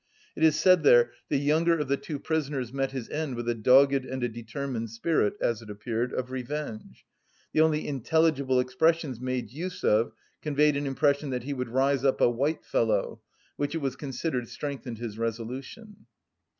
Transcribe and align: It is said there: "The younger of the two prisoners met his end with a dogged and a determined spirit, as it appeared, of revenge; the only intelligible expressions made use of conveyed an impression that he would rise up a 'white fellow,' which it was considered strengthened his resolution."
It 0.35 0.43
is 0.43 0.59
said 0.59 0.81
there: 0.81 1.11
"The 1.29 1.37
younger 1.37 1.77
of 1.77 1.87
the 1.87 1.95
two 1.95 2.17
prisoners 2.17 2.73
met 2.73 2.89
his 2.91 3.07
end 3.11 3.35
with 3.35 3.47
a 3.47 3.53
dogged 3.53 4.03
and 4.03 4.23
a 4.23 4.27
determined 4.29 4.89
spirit, 4.89 5.35
as 5.39 5.61
it 5.61 5.69
appeared, 5.69 6.11
of 6.11 6.31
revenge; 6.31 7.05
the 7.53 7.61
only 7.61 7.87
intelligible 7.87 8.59
expressions 8.59 9.21
made 9.21 9.51
use 9.51 9.83
of 9.83 10.13
conveyed 10.41 10.75
an 10.75 10.87
impression 10.87 11.29
that 11.29 11.43
he 11.43 11.53
would 11.53 11.69
rise 11.69 12.03
up 12.03 12.19
a 12.19 12.27
'white 12.27 12.65
fellow,' 12.65 13.21
which 13.57 13.75
it 13.75 13.81
was 13.81 13.95
considered 13.95 14.47
strengthened 14.47 14.97
his 14.97 15.19
resolution." 15.19 16.07